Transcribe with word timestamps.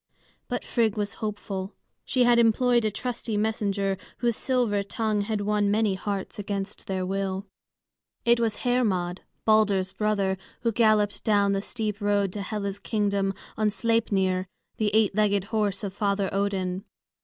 But 0.47 0.65
Frigg 0.65 0.97
was 0.97 1.13
hopeful; 1.21 1.75
she 2.03 2.23
had 2.23 2.39
employed 2.39 2.85
a 2.85 2.89
trusty 2.89 3.37
messenger, 3.37 3.97
whose 4.17 4.35
silver 4.35 4.81
tongue 4.81 5.21
had 5.21 5.41
won 5.41 5.69
many 5.69 5.93
hearts 5.93 6.39
against 6.39 6.87
their 6.87 7.05
will. 7.05 7.45
It 8.25 8.39
was 8.39 8.63
Hermod, 8.65 9.21
Balder's 9.45 9.93
brother, 9.93 10.39
who 10.61 10.71
galloped 10.71 11.23
down 11.23 11.51
the 11.51 11.61
steep 11.61 12.01
road 12.01 12.33
to 12.33 12.41
Hela's 12.41 12.79
kingdom, 12.79 13.35
on 13.55 13.69
Sleipnir, 13.69 14.47
the 14.77 14.89
eight 14.95 15.13
legged 15.13 15.43
horse 15.53 15.83
of 15.83 15.93
Father 15.93 16.29
Odin. 16.33 16.83